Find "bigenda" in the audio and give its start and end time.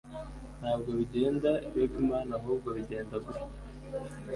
0.97-1.51, 2.77-3.15